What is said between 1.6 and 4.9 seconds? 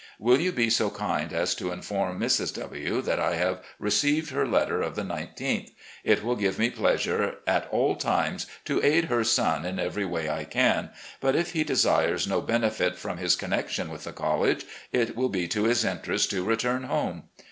inform Mrs. W. that I have received her letter